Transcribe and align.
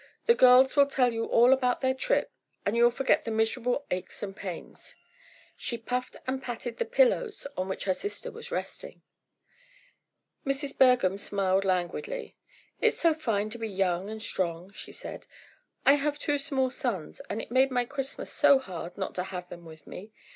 The 0.25 0.33
girls 0.33 0.75
will 0.75 0.87
tell 0.87 1.13
you 1.13 1.25
all 1.25 1.53
about 1.53 1.81
their 1.81 1.93
trip 1.93 2.31
and 2.65 2.75
you'll 2.75 2.89
forget 2.89 3.23
the 3.23 3.29
miserable 3.29 3.85
aches 3.91 4.23
and 4.23 4.35
pains." 4.35 4.95
She 5.55 5.77
puffed 5.77 6.15
and 6.25 6.41
patted 6.41 6.77
the 6.77 6.85
pillows 6.85 7.45
on 7.55 7.67
which 7.69 7.83
her 7.85 7.93
sister 7.93 8.31
was 8.31 8.49
resting. 8.51 9.03
Mrs. 10.43 10.75
Bergham 10.75 11.19
smiled 11.19 11.65
languidly. 11.65 12.35
"It's 12.79 12.97
so 12.97 13.13
fine 13.13 13.51
to 13.51 13.59
be 13.59 13.69
young 13.69 14.09
and 14.09 14.23
strong," 14.23 14.73
she 14.73 14.91
said. 14.91 15.27
"I 15.85 15.93
have 15.97 16.17
two 16.17 16.39
small 16.39 16.71
sons, 16.71 17.21
and 17.29 17.39
it 17.39 17.51
made 17.51 17.69
my 17.69 17.85
Christmas 17.85 18.33
so 18.33 18.57
hard 18.57 18.97
not 18.97 19.13
to 19.13 19.23
have 19.25 19.49
them 19.49 19.65
with 19.65 19.85
me. 19.85 20.11